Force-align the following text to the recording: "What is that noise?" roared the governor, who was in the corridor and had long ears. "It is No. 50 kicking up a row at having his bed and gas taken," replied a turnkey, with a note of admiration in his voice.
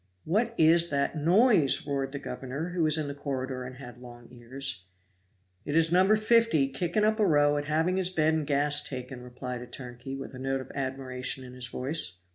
"What 0.25 0.55
is 0.57 0.89
that 0.89 1.15
noise?" 1.15 1.85
roared 1.85 2.11
the 2.11 2.17
governor, 2.17 2.69
who 2.69 2.81
was 2.81 2.97
in 2.97 3.07
the 3.07 3.13
corridor 3.13 3.63
and 3.63 3.75
had 3.75 3.99
long 4.01 4.29
ears. 4.31 4.85
"It 5.63 5.75
is 5.75 5.91
No. 5.91 6.15
50 6.15 6.69
kicking 6.69 7.03
up 7.03 7.19
a 7.19 7.27
row 7.27 7.55
at 7.57 7.65
having 7.65 7.97
his 7.97 8.09
bed 8.09 8.33
and 8.33 8.47
gas 8.47 8.83
taken," 8.83 9.21
replied 9.21 9.61
a 9.61 9.67
turnkey, 9.67 10.15
with 10.15 10.33
a 10.33 10.39
note 10.39 10.61
of 10.61 10.71
admiration 10.73 11.43
in 11.43 11.53
his 11.53 11.67
voice. 11.67 12.15